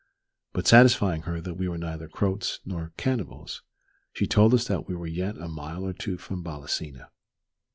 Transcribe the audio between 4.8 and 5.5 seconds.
we were yet a